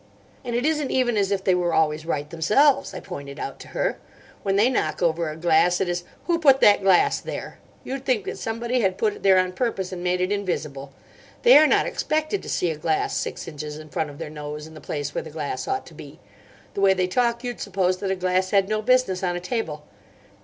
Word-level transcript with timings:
"And 0.43 0.55
it 0.55 0.65
isn't 0.65 0.89
even 0.89 1.15
as 1.15 1.29
if 1.29 1.43
they 1.43 1.53
were 1.53 1.75
always 1.75 2.07
right 2.07 2.27
themselves," 2.27 2.91
I 2.91 2.99
pointed 2.99 3.39
out 3.39 3.59
to 3.59 3.67
her. 3.67 3.99
"When 4.41 4.55
they 4.55 4.67
knock 4.67 5.03
over 5.03 5.29
a 5.29 5.35
glass 5.35 5.79
it 5.79 5.87
is, 5.87 6.03
'Who 6.25 6.39
put 6.39 6.59
that 6.59 6.81
glass 6.81 7.19
there?' 7.19 7.59
You'd 7.83 8.03
think 8.03 8.25
that 8.25 8.39
somebody 8.39 8.79
had 8.79 8.97
put 8.97 9.13
it 9.17 9.21
there 9.21 9.37
on 9.37 9.51
purpose 9.51 9.91
and 9.91 10.03
made 10.03 10.19
it 10.19 10.31
invisible. 10.31 10.91
They 11.43 11.55
are 11.55 11.67
not 11.67 11.85
expected 11.85 12.41
to 12.41 12.49
see 12.49 12.71
a 12.71 12.77
glass 12.77 13.15
six 13.15 13.47
inches 13.47 13.77
in 13.77 13.89
front 13.89 14.09
of 14.09 14.17
their 14.17 14.31
nose, 14.31 14.65
in 14.65 14.73
the 14.73 14.81
place 14.81 15.13
where 15.13 15.21
the 15.23 15.29
glass 15.29 15.67
ought 15.67 15.85
to 15.85 15.93
be. 15.93 16.19
The 16.73 16.81
way 16.81 16.95
they 16.95 17.05
talk 17.05 17.43
you'd 17.43 17.59
suppose 17.61 17.97
that 17.97 18.09
a 18.09 18.15
glass 18.15 18.49
had 18.49 18.67
no 18.67 18.81
business 18.81 19.21
on 19.21 19.35
a 19.35 19.39
table. 19.39 19.83